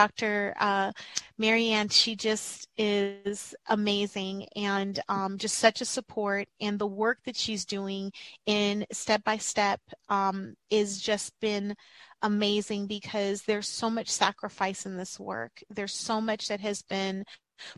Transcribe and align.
Dr. 0.00 0.54
Uh, 0.58 0.92
Marianne, 1.36 1.90
she 1.90 2.16
just 2.16 2.68
is 2.78 3.54
amazing 3.68 4.46
and 4.56 4.98
um, 5.10 5.36
just 5.36 5.58
such 5.58 5.82
a 5.82 5.84
support. 5.84 6.48
And 6.58 6.78
the 6.78 6.86
work 6.86 7.18
that 7.26 7.36
she's 7.36 7.66
doing 7.66 8.10
in 8.46 8.86
step 8.92 9.22
by 9.24 9.36
step 9.36 9.78
um, 10.08 10.54
is 10.70 11.02
just 11.02 11.38
been 11.40 11.74
amazing 12.22 12.86
because 12.86 13.42
there's 13.42 13.68
so 13.68 13.90
much 13.90 14.08
sacrifice 14.08 14.86
in 14.86 14.96
this 14.96 15.20
work. 15.20 15.62
There's 15.68 15.94
so 15.94 16.18
much 16.18 16.48
that 16.48 16.60
has 16.60 16.80
been 16.80 17.24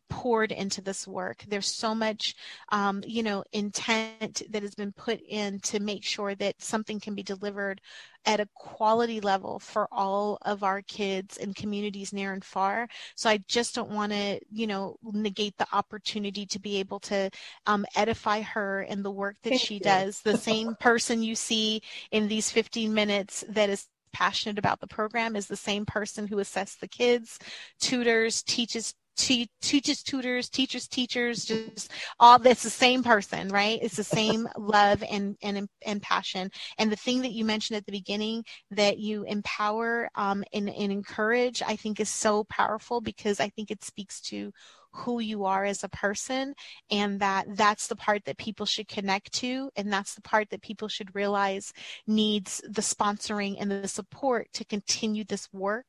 poured 0.08 0.52
into 0.52 0.80
this 0.80 1.06
work. 1.06 1.44
There's 1.48 1.66
so 1.66 1.94
much, 1.94 2.34
um, 2.70 3.02
you 3.06 3.22
know, 3.22 3.44
intent 3.52 4.42
that 4.50 4.62
has 4.62 4.74
been 4.74 4.92
put 4.92 5.20
in 5.28 5.60
to 5.60 5.80
make 5.80 6.04
sure 6.04 6.34
that 6.36 6.60
something 6.62 7.00
can 7.00 7.14
be 7.14 7.22
delivered 7.22 7.80
at 8.24 8.40
a 8.40 8.48
quality 8.54 9.20
level 9.20 9.58
for 9.58 9.88
all 9.90 10.38
of 10.42 10.62
our 10.62 10.82
kids 10.82 11.38
and 11.38 11.56
communities 11.56 12.12
near 12.12 12.32
and 12.32 12.44
far. 12.44 12.88
So 13.16 13.28
I 13.28 13.38
just 13.48 13.74
don't 13.74 13.90
want 13.90 14.12
to, 14.12 14.40
you 14.50 14.66
know, 14.66 14.96
negate 15.02 15.56
the 15.58 15.66
opportunity 15.72 16.46
to 16.46 16.60
be 16.60 16.78
able 16.78 17.00
to 17.00 17.30
um, 17.66 17.84
edify 17.96 18.42
her 18.42 18.82
and 18.82 19.04
the 19.04 19.10
work 19.10 19.36
that 19.42 19.50
Thank 19.50 19.62
she 19.62 19.74
you. 19.74 19.80
does. 19.80 20.20
The 20.20 20.36
same 20.38 20.76
person 20.76 21.22
you 21.22 21.34
see 21.34 21.82
in 22.10 22.28
these 22.28 22.50
15 22.50 22.94
minutes 22.94 23.44
that 23.48 23.70
is 23.70 23.86
passionate 24.12 24.58
about 24.58 24.80
the 24.80 24.86
program 24.86 25.34
is 25.36 25.46
the 25.46 25.56
same 25.56 25.86
person 25.86 26.26
who 26.26 26.36
assesses 26.36 26.78
the 26.78 26.88
kids, 26.88 27.38
tutors, 27.80 28.42
teaches 28.42 28.94
te- 29.16 29.50
teaches 29.60 30.02
tutors 30.02 30.48
teachers 30.48 30.88
teachers 30.88 31.44
just 31.44 31.90
all 32.20 32.38
that's 32.38 32.62
the 32.62 32.70
same 32.70 33.02
person 33.02 33.48
right? 33.48 33.78
It's 33.82 33.96
the 33.96 34.04
same 34.04 34.48
love 34.58 35.02
and 35.08 35.36
and 35.42 35.68
and 35.84 36.02
passion. 36.02 36.50
And 36.78 36.90
the 36.90 36.96
thing 36.96 37.22
that 37.22 37.32
you 37.32 37.44
mentioned 37.44 37.76
at 37.76 37.86
the 37.86 37.92
beginning 37.92 38.44
that 38.70 38.98
you 38.98 39.24
empower 39.24 40.08
um, 40.14 40.44
and, 40.52 40.68
and 40.68 40.92
encourage 40.92 41.62
i 41.62 41.76
think 41.76 42.00
is 42.00 42.08
so 42.08 42.44
powerful 42.44 43.00
because 43.00 43.40
i 43.40 43.48
think 43.50 43.70
it 43.70 43.84
speaks 43.84 44.20
to 44.20 44.52
who 44.92 45.20
you 45.20 45.44
are 45.44 45.64
as 45.64 45.84
a 45.84 45.88
person 45.88 46.54
and 46.90 47.20
that 47.20 47.46
that's 47.56 47.86
the 47.86 47.96
part 47.96 48.24
that 48.24 48.36
people 48.38 48.66
should 48.66 48.88
connect 48.88 49.32
to 49.32 49.70
and 49.76 49.92
that's 49.92 50.14
the 50.14 50.22
part 50.22 50.48
that 50.50 50.62
people 50.62 50.88
should 50.88 51.14
realize 51.14 51.72
needs 52.06 52.62
the 52.68 52.82
sponsoring 52.82 53.56
and 53.58 53.70
the 53.70 53.88
support 53.88 54.48
to 54.52 54.64
continue 54.64 55.24
this 55.24 55.48
work 55.52 55.86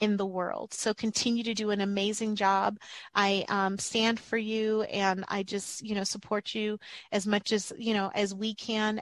in 0.00 0.16
the 0.16 0.26
world. 0.26 0.72
So 0.72 0.94
continue 0.94 1.42
to 1.44 1.54
do 1.54 1.70
an 1.70 1.80
amazing 1.80 2.36
job. 2.36 2.78
I 3.14 3.44
um, 3.48 3.78
stand 3.78 4.20
for 4.20 4.38
you 4.38 4.82
and 4.82 5.24
i 5.28 5.42
just 5.42 5.82
you 5.82 5.94
know 5.94 6.04
support 6.04 6.54
you 6.54 6.78
as 7.12 7.26
much 7.26 7.52
as 7.52 7.72
you 7.78 7.94
know 7.94 8.10
as 8.14 8.34
we 8.34 8.54
can 8.54 9.00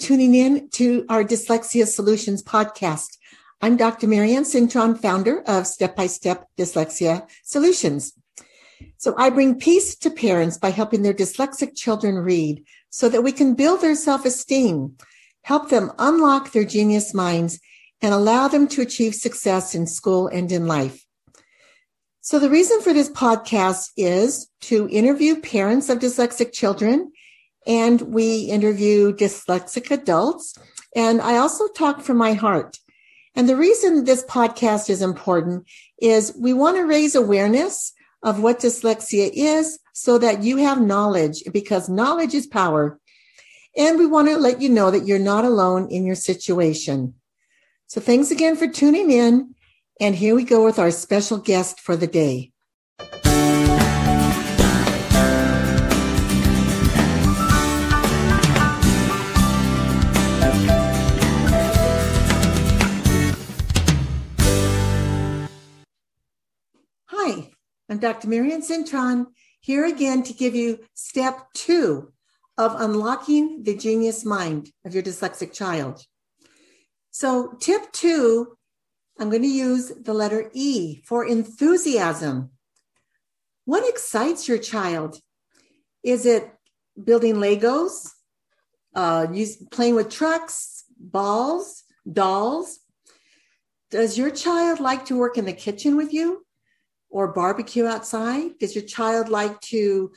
tuning 0.00 0.34
in 0.34 0.70
to 0.70 1.04
our 1.10 1.22
Dyslexia 1.22 1.86
Solutions 1.86 2.42
podcast. 2.42 3.18
I'm 3.60 3.76
Dr. 3.76 4.06
Marianne 4.06 4.44
Cintron, 4.44 4.98
founder 4.98 5.42
of 5.42 5.66
Step 5.66 5.94
by 5.94 6.06
Step 6.06 6.48
Dyslexia 6.56 7.28
Solutions. 7.44 8.14
So 8.96 9.14
I 9.18 9.28
bring 9.28 9.60
peace 9.60 9.94
to 9.96 10.10
parents 10.10 10.56
by 10.56 10.70
helping 10.70 11.02
their 11.02 11.12
dyslexic 11.12 11.76
children 11.76 12.16
read 12.16 12.64
so 12.88 13.10
that 13.10 13.22
we 13.22 13.30
can 13.30 13.54
build 13.54 13.82
their 13.82 13.94
self-esteem, 13.94 14.96
help 15.42 15.68
them 15.68 15.92
unlock 15.98 16.52
their 16.52 16.64
genius 16.64 17.12
minds, 17.12 17.60
and 18.00 18.14
allow 18.14 18.48
them 18.48 18.68
to 18.68 18.80
achieve 18.80 19.14
success 19.14 19.74
in 19.74 19.86
school 19.86 20.28
and 20.28 20.50
in 20.50 20.66
life. 20.66 21.04
So 22.22 22.38
the 22.38 22.48
reason 22.48 22.80
for 22.80 22.94
this 22.94 23.10
podcast 23.10 23.90
is 23.98 24.48
to 24.62 24.88
interview 24.88 25.42
parents 25.42 25.90
of 25.90 25.98
dyslexic 25.98 26.52
children 26.54 27.12
and 27.70 28.00
we 28.00 28.40
interview 28.40 29.12
dyslexic 29.12 29.92
adults. 29.92 30.58
And 30.96 31.20
I 31.20 31.36
also 31.36 31.68
talk 31.68 32.00
from 32.00 32.16
my 32.16 32.32
heart. 32.32 32.78
And 33.36 33.48
the 33.48 33.54
reason 33.54 34.04
this 34.04 34.24
podcast 34.24 34.90
is 34.90 35.00
important 35.00 35.68
is 36.02 36.36
we 36.36 36.52
want 36.52 36.78
to 36.78 36.82
raise 36.82 37.14
awareness 37.14 37.92
of 38.24 38.42
what 38.42 38.58
dyslexia 38.58 39.30
is 39.32 39.78
so 39.92 40.18
that 40.18 40.42
you 40.42 40.56
have 40.56 40.80
knowledge 40.82 41.44
because 41.52 41.88
knowledge 41.88 42.34
is 42.34 42.48
power. 42.48 42.98
And 43.76 44.00
we 44.00 44.06
want 44.06 44.26
to 44.26 44.36
let 44.36 44.60
you 44.60 44.68
know 44.68 44.90
that 44.90 45.06
you're 45.06 45.20
not 45.20 45.44
alone 45.44 45.86
in 45.92 46.04
your 46.04 46.16
situation. 46.16 47.14
So 47.86 48.00
thanks 48.00 48.32
again 48.32 48.56
for 48.56 48.66
tuning 48.66 49.12
in. 49.12 49.54
And 50.00 50.16
here 50.16 50.34
we 50.34 50.42
go 50.42 50.64
with 50.64 50.80
our 50.80 50.90
special 50.90 51.38
guest 51.38 51.78
for 51.78 51.94
the 51.94 52.08
day. 52.08 52.50
I'm 67.90 67.98
Dr. 67.98 68.28
Marianne 68.28 68.62
Cintron 68.62 69.26
here 69.58 69.84
again 69.84 70.22
to 70.22 70.32
give 70.32 70.54
you 70.54 70.78
step 70.94 71.48
two 71.54 72.12
of 72.56 72.80
unlocking 72.80 73.64
the 73.64 73.76
genius 73.76 74.24
mind 74.24 74.70
of 74.84 74.94
your 74.94 75.02
dyslexic 75.02 75.52
child. 75.52 76.00
So, 77.10 77.56
tip 77.58 77.90
two, 77.90 78.56
I'm 79.18 79.28
going 79.28 79.42
to 79.42 79.48
use 79.48 79.88
the 79.88 80.14
letter 80.14 80.52
E 80.54 81.02
for 81.04 81.26
enthusiasm. 81.26 82.50
What 83.64 83.88
excites 83.88 84.46
your 84.46 84.58
child? 84.58 85.18
Is 86.04 86.26
it 86.26 86.48
building 87.02 87.34
Legos, 87.34 88.08
uh, 88.94 89.26
playing 89.72 89.96
with 89.96 90.10
trucks, 90.10 90.84
balls, 90.96 91.82
dolls? 92.10 92.78
Does 93.90 94.16
your 94.16 94.30
child 94.30 94.78
like 94.78 95.06
to 95.06 95.18
work 95.18 95.36
in 95.36 95.44
the 95.44 95.52
kitchen 95.52 95.96
with 95.96 96.12
you? 96.12 96.46
Or 97.10 97.32
barbecue 97.32 97.86
outside? 97.86 98.58
Does 98.58 98.74
your 98.74 98.84
child 98.84 99.28
like 99.28 99.60
to 99.62 100.12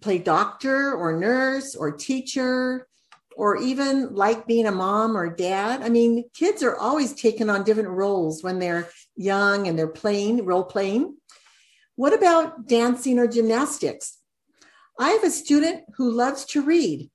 play 0.00 0.18
doctor 0.18 0.94
or 0.94 1.18
nurse 1.18 1.74
or 1.74 1.92
teacher 1.92 2.86
or 3.36 3.56
even 3.56 4.14
like 4.14 4.46
being 4.46 4.66
a 4.66 4.72
mom 4.72 5.16
or 5.16 5.34
dad? 5.34 5.82
I 5.82 5.88
mean, 5.88 6.24
kids 6.34 6.62
are 6.62 6.76
always 6.76 7.14
taking 7.14 7.48
on 7.48 7.64
different 7.64 7.88
roles 7.88 8.42
when 8.42 8.58
they're 8.58 8.88
young 9.16 9.66
and 9.66 9.78
they're 9.78 9.88
playing, 9.88 10.44
role 10.44 10.64
playing. 10.64 11.16
What 11.96 12.14
about 12.14 12.66
dancing 12.66 13.18
or 13.18 13.26
gymnastics? 13.26 14.18
I 14.98 15.10
have 15.10 15.24
a 15.24 15.30
student 15.30 15.84
who 15.96 16.10
loves 16.10 16.44
to 16.46 16.62
read. 16.62 17.10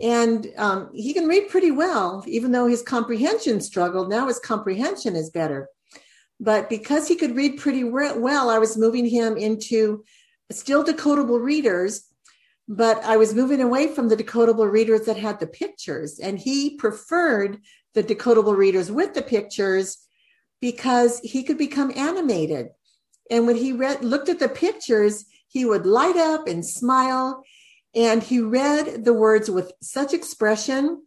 And 0.00 0.46
um, 0.56 0.90
he 0.94 1.12
can 1.12 1.28
read 1.28 1.50
pretty 1.50 1.70
well, 1.70 2.24
even 2.26 2.52
though 2.52 2.66
his 2.66 2.82
comprehension 2.82 3.60
struggled. 3.60 4.08
Now 4.08 4.26
his 4.28 4.38
comprehension 4.38 5.14
is 5.14 5.30
better. 5.30 5.68
But 6.44 6.68
because 6.68 7.08
he 7.08 7.16
could 7.16 7.34
read 7.34 7.56
pretty 7.56 7.84
well, 7.84 8.50
I 8.50 8.58
was 8.58 8.76
moving 8.76 9.06
him 9.06 9.38
into 9.38 10.04
still 10.52 10.84
decodable 10.84 11.42
readers, 11.42 12.04
but 12.68 13.02
I 13.02 13.16
was 13.16 13.34
moving 13.34 13.62
away 13.62 13.88
from 13.88 14.10
the 14.10 14.16
decodable 14.16 14.70
readers 14.70 15.06
that 15.06 15.16
had 15.16 15.40
the 15.40 15.46
pictures. 15.46 16.18
And 16.18 16.38
he 16.38 16.76
preferred 16.76 17.60
the 17.94 18.02
decodable 18.02 18.54
readers 18.54 18.92
with 18.92 19.14
the 19.14 19.22
pictures 19.22 20.06
because 20.60 21.18
he 21.20 21.44
could 21.44 21.56
become 21.56 21.90
animated. 21.96 22.68
And 23.30 23.46
when 23.46 23.56
he 23.56 23.72
read, 23.72 24.04
looked 24.04 24.28
at 24.28 24.38
the 24.38 24.50
pictures, 24.50 25.24
he 25.48 25.64
would 25.64 25.86
light 25.86 26.18
up 26.18 26.46
and 26.46 26.64
smile. 26.64 27.42
And 27.94 28.22
he 28.22 28.40
read 28.40 29.06
the 29.06 29.14
words 29.14 29.50
with 29.50 29.72
such 29.80 30.12
expression. 30.12 31.06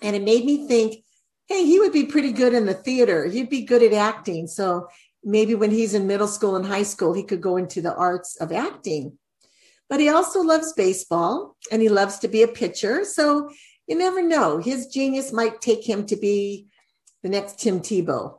And 0.00 0.16
it 0.16 0.22
made 0.22 0.46
me 0.46 0.66
think 0.66 1.04
hey, 1.46 1.64
he 1.64 1.78
would 1.78 1.92
be 1.92 2.06
pretty 2.06 2.32
good 2.32 2.54
in 2.54 2.66
the 2.66 2.74
theater. 2.74 3.26
He'd 3.26 3.50
be 3.50 3.62
good 3.62 3.82
at 3.82 3.92
acting. 3.92 4.46
So 4.46 4.88
maybe 5.22 5.54
when 5.54 5.70
he's 5.70 5.94
in 5.94 6.06
middle 6.06 6.28
school 6.28 6.56
and 6.56 6.66
high 6.66 6.82
school, 6.82 7.12
he 7.12 7.22
could 7.22 7.40
go 7.40 7.56
into 7.56 7.82
the 7.82 7.94
arts 7.94 8.36
of 8.36 8.52
acting. 8.52 9.18
But 9.88 10.00
he 10.00 10.08
also 10.08 10.40
loves 10.40 10.72
baseball 10.72 11.56
and 11.70 11.82
he 11.82 11.88
loves 11.88 12.18
to 12.20 12.28
be 12.28 12.42
a 12.42 12.48
pitcher. 12.48 13.04
So 13.04 13.50
you 13.86 13.96
never 13.96 14.22
know. 14.22 14.58
His 14.58 14.86
genius 14.86 15.32
might 15.32 15.60
take 15.60 15.86
him 15.86 16.06
to 16.06 16.16
be 16.16 16.66
the 17.22 17.28
next 17.28 17.58
Tim 17.58 17.80
Tebow. 17.80 18.38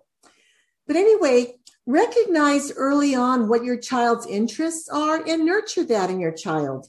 But 0.87 0.95
anyway, 0.95 1.55
recognize 1.85 2.71
early 2.71 3.13
on 3.13 3.47
what 3.47 3.63
your 3.63 3.77
child's 3.77 4.25
interests 4.25 4.89
are 4.89 5.23
and 5.27 5.45
nurture 5.45 5.83
that 5.85 6.09
in 6.09 6.19
your 6.19 6.31
child. 6.31 6.87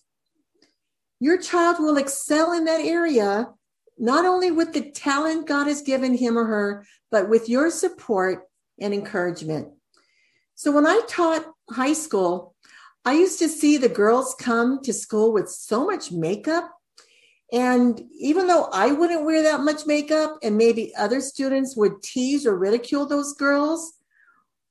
Your 1.21 1.39
child 1.39 1.79
will 1.79 1.97
excel 1.97 2.53
in 2.53 2.65
that 2.65 2.81
area 2.81 3.49
not 3.99 4.25
only 4.25 4.51
with 4.51 4.73
the 4.73 4.91
talent 4.91 5.47
God 5.47 5.67
has 5.67 5.83
given 5.83 6.15
him 6.15 6.37
or 6.37 6.45
her, 6.45 6.87
but 7.11 7.29
with 7.29 7.49
your 7.49 7.71
support 7.71 8.45
and 8.81 8.93
encouragement. 8.93 9.69
So 10.55 10.73
when 10.73 10.87
I 10.87 11.01
taught 11.09 11.47
high 11.71 11.93
school, 11.93 12.55
I 13.05 13.13
used 13.13 13.39
to 13.39 13.49
see 13.49 13.77
the 13.77 13.89
girls 13.89 14.35
come 14.39 14.83
to 14.83 14.93
school 14.93 15.33
with 15.33 15.49
so 15.49 15.87
much 15.87 16.11
makeup. 16.11 16.71
And 17.53 18.03
even 18.19 18.49
though 18.49 18.69
I 18.73 18.91
wouldn't 18.91 19.25
wear 19.25 19.43
that 19.45 19.61
much 19.61 19.87
makeup, 19.87 20.39
and 20.43 20.57
maybe 20.57 20.95
other 20.97 21.21
students 21.21 21.77
would 21.77 22.03
tease 22.03 22.45
or 22.47 22.57
ridicule 22.57 23.07
those 23.07 23.35
girls, 23.35 23.93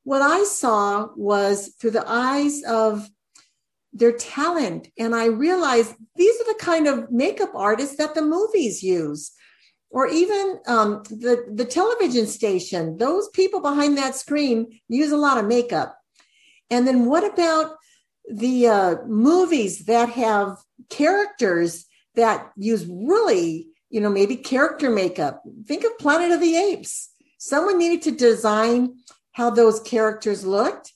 what 0.04 0.22
I 0.22 0.44
saw 0.44 1.07
was 1.16 1.69
through 1.80 1.92
the 1.92 2.04
eyes 2.06 2.62
of 2.63 3.10
their 3.96 4.12
talent. 4.12 4.90
And 5.00 5.16
I 5.16 5.26
realized 5.28 5.96
these 6.16 6.40
are 6.42 6.54
the 6.54 6.60
kind 6.60 6.86
of 6.86 7.10
makeup 7.12 7.52
artists 7.56 7.96
that 7.96 8.14
the 8.14 8.22
movies 8.22 8.84
use. 8.84 9.32
Or 9.90 10.08
even 10.08 10.60
um, 10.68 11.04
the, 11.10 11.46
the 11.54 11.64
television 11.64 12.28
station, 12.28 12.98
those 12.98 13.30
people 13.30 13.62
behind 13.62 13.98
that 13.98 14.16
screen 14.16 14.82
use 14.90 15.14
a 15.14 15.18
lot 15.18 15.38
of 15.38 15.46
makeup. 15.46 15.98
And 16.70 16.86
then 16.86 17.06
what 17.06 17.24
about 17.24 17.78
the 18.30 18.68
uh, 18.68 18.96
movies 19.08 19.86
that 19.86 20.10
have 20.10 20.58
characters 20.90 21.86
that 22.16 22.52
use 22.58 22.86
really, 22.86 23.68
you 23.90 24.02
know, 24.02 24.10
maybe 24.10 24.36
character 24.36 24.90
makeup? 24.90 25.42
Think 25.66 25.86
of 25.86 25.98
Planet 25.98 26.32
of 26.32 26.42
the 26.42 26.58
Apes. 26.58 27.12
Someone 27.38 27.78
needed 27.78 28.02
to 28.02 28.12
design 28.12 28.98
how 29.32 29.50
those 29.50 29.80
characters 29.80 30.46
looked. 30.46 30.92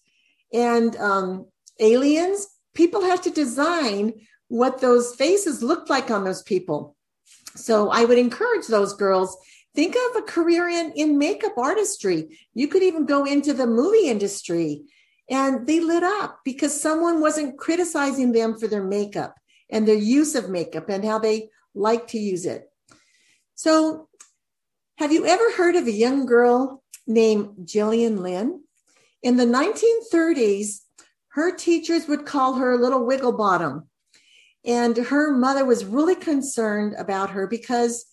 And 0.51 0.95
um, 0.97 1.45
aliens, 1.79 2.47
people 2.73 3.01
have 3.01 3.21
to 3.23 3.29
design 3.29 4.13
what 4.47 4.81
those 4.81 5.15
faces 5.15 5.61
looked 5.61 5.89
like 5.89 6.09
on 6.11 6.23
those 6.23 6.43
people. 6.43 6.95
So 7.55 7.89
I 7.89 8.05
would 8.05 8.17
encourage 8.17 8.67
those 8.67 8.93
girls 8.93 9.37
think 9.75 9.95
of 9.95 10.15
a 10.17 10.25
career 10.25 10.67
in, 10.67 10.91
in 10.95 11.17
makeup 11.17 11.57
artistry. 11.57 12.39
You 12.53 12.67
could 12.67 12.83
even 12.83 13.05
go 13.05 13.25
into 13.25 13.53
the 13.53 13.67
movie 13.67 14.07
industry 14.07 14.83
and 15.29 15.67
they 15.67 15.79
lit 15.79 16.03
up 16.03 16.39
because 16.43 16.79
someone 16.79 17.21
wasn't 17.21 17.57
criticizing 17.57 18.31
them 18.31 18.57
for 18.57 18.67
their 18.67 18.83
makeup 18.83 19.35
and 19.69 19.87
their 19.87 19.95
use 19.95 20.35
of 20.35 20.49
makeup 20.49 20.89
and 20.89 21.05
how 21.05 21.19
they 21.19 21.49
like 21.75 22.07
to 22.07 22.17
use 22.17 22.45
it. 22.45 22.63
So, 23.55 24.07
have 24.97 25.13
you 25.13 25.25
ever 25.25 25.53
heard 25.53 25.75
of 25.75 25.87
a 25.87 25.91
young 25.91 26.25
girl 26.25 26.83
named 27.07 27.65
Gillian 27.65 28.21
Lynne? 28.21 28.63
In 29.21 29.37
the 29.37 29.45
1930s, 29.45 30.79
her 31.39 31.55
teachers 31.55 32.07
would 32.07 32.25
call 32.25 32.55
her 32.55 32.77
Little 32.77 33.05
Wiggle 33.05 33.33
Bottom. 33.33 33.87
And 34.65 34.95
her 34.97 35.31
mother 35.31 35.65
was 35.65 35.85
really 35.85 36.15
concerned 36.15 36.95
about 36.97 37.31
her 37.31 37.47
because 37.47 38.05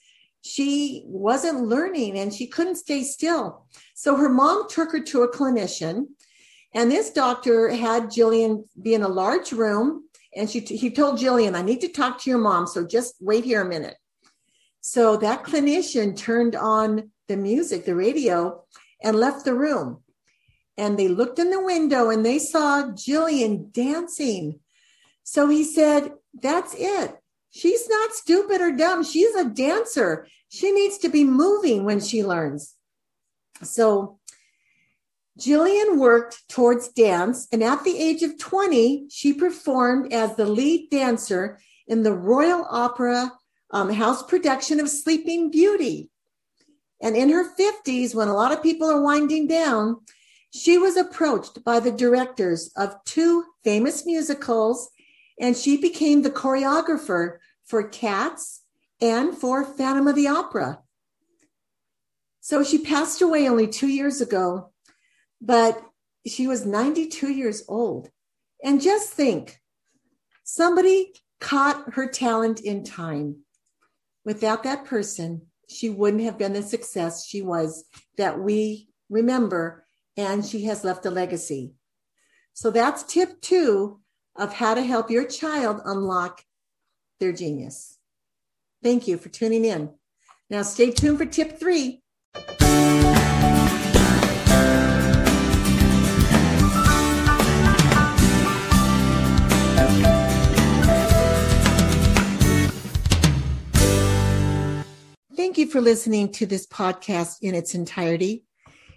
she 0.43 1.03
wasn't 1.07 1.67
learning 1.67 2.19
and 2.19 2.33
she 2.33 2.47
couldn't 2.47 2.77
stay 2.77 3.03
still. 3.03 3.67
So 3.95 4.17
her 4.17 4.29
mom 4.29 4.69
took 4.69 4.93
her 4.93 5.01
to 5.01 5.23
a 5.23 5.33
clinician 5.33 6.07
and 6.77 6.91
this 6.91 7.11
doctor 7.11 7.71
had 7.71 8.11
Gillian 8.11 8.67
be 8.81 8.93
in 8.93 9.03
a 9.03 9.09
large 9.09 9.51
room, 9.51 10.11
and 10.37 10.49
she 10.51 10.61
he 10.61 10.91
told 10.91 11.19
Gillian, 11.19 11.55
"I 11.55 11.63
need 11.63 11.81
to 11.81 11.89
talk 11.89 12.21
to 12.21 12.31
your 12.31 12.39
mom, 12.39 12.67
so 12.67 12.87
just 12.87 13.15
wait 13.19 13.45
here 13.45 13.63
a 13.63 13.69
minute." 13.69 13.97
So 14.83 15.17
that 15.17 15.43
clinician 15.43 16.15
turned 16.15 16.55
on 16.55 17.13
the 17.29 17.37
music, 17.39 17.87
the 17.87 17.95
radio, 17.95 18.65
and 19.03 19.19
left 19.19 19.47
the 19.47 19.55
room. 19.55 20.03
And 20.79 20.99
they 20.99 21.09
looked 21.09 21.39
in 21.39 21.51
the 21.51 21.63
window 21.63 22.11
and 22.11 22.25
they 22.25 22.39
saw 22.39 22.91
Gillian 22.93 23.71
dancing. 23.73 24.61
So 25.23 25.49
he 25.49 25.65
said, 25.65 26.13
"That's 26.35 26.75
it. 26.77 27.17
She's 27.51 27.89
not 27.89 28.13
stupid 28.13 28.61
or 28.61 28.73
dumb. 28.73 29.03
She's 29.03 29.35
a 29.35 29.45
dancer. 29.45 30.27
She 30.49 30.71
needs 30.73 30.99
to 30.99 31.09
be 31.09 31.25
moving 31.25 31.85
when 31.85 32.01
she 32.01 32.23
learns." 32.23 32.75
So 33.63 34.19
Gillian 35.39 35.99
worked 35.99 36.49
towards 36.49 36.89
dance, 36.89 37.47
and 37.53 37.63
at 37.63 37.85
the 37.85 37.99
age 37.99 38.23
of 38.23 38.39
20, 38.39 39.07
she 39.11 39.33
performed 39.35 40.13
as 40.13 40.35
the 40.35 40.47
lead 40.47 40.91
dancer 40.91 41.59
in 41.87 42.03
the 42.03 42.15
Royal 42.15 42.67
Opera 42.71 43.33
um, 43.71 43.91
House 43.91 44.23
production 44.23 44.81
of 44.81 44.89
Sleeping 44.89 45.51
Beauty. 45.51 46.11
And 47.03 47.15
in 47.15 47.29
her 47.29 47.55
50s, 47.55 48.15
when 48.15 48.29
a 48.29 48.35
lot 48.35 48.53
of 48.53 48.63
people 48.63 48.91
are 48.91 49.03
winding 49.03 49.47
down, 49.47 50.01
she 50.57 50.79
was 50.79 50.97
approached 50.97 51.65
by 51.65 51.81
the 51.81 51.93
directors 51.93 52.71
of 52.77 52.97
two 53.05 53.45
famous 53.65 54.07
musicals, 54.07 54.91
and 55.41 55.57
she 55.57 55.77
became 55.77 56.23
the 56.23 56.31
choreographer 56.31 57.39
for 57.65 57.89
Cats 57.89 58.63
and 59.01 59.37
for 59.37 59.65
Phantom 59.65 60.09
of 60.09 60.15
the 60.15 60.29
Opera. 60.29 60.81
So 62.41 62.63
she 62.63 62.79
passed 62.79 63.21
away 63.21 63.49
only 63.49 63.67
two 63.67 63.89
years 63.89 64.21
ago 64.21 64.73
but 65.41 65.81
she 66.27 66.47
was 66.47 66.67
92 66.67 67.31
years 67.31 67.65
old. 67.69 68.11
And 68.65 68.81
just 68.81 69.13
think 69.13 69.61
somebody 70.45 71.13
caught 71.41 71.95
her 71.95 72.09
talent 72.09 72.61
in 72.61 72.85
time. 72.85 73.39
Without 74.25 74.65
that 74.65 74.85
person, 74.87 75.43
she 75.69 75.89
wouldn't 75.89 76.23
have 76.23 76.39
been 76.39 76.53
the 76.53 76.63
success 76.63 77.27
she 77.27 77.43
was 77.43 77.85
that 78.17 78.41
we 78.41 78.89
remember, 79.09 79.86
and 80.17 80.45
she 80.45 80.65
has 80.65 80.85
left 80.85 81.07
a 81.07 81.11
legacy. 81.11 81.75
So 82.55 82.71
that's 82.71 83.03
tip 83.03 83.41
two 83.41 84.01
of 84.35 84.55
how 84.55 84.75
to 84.75 84.83
help 84.83 85.11
your 85.11 85.27
child 85.27 85.81
unlock 85.85 86.43
their 87.21 87.33
genius. 87.33 87.99
Thank 88.83 89.07
you 89.09 89.19
for 89.19 89.29
tuning 89.29 89.65
in. 89.65 89.91
Now, 90.49 90.63
stay 90.63 90.91
tuned 90.91 91.19
for 91.19 91.27
tip 91.27 91.59
three. 91.59 92.03
Thank 105.37 105.59
you 105.59 105.67
for 105.67 105.81
listening 105.81 106.33
to 106.33 106.47
this 106.47 106.67
podcast 106.67 107.39
in 107.43 107.55
its 107.55 107.75
entirety. 107.75 108.46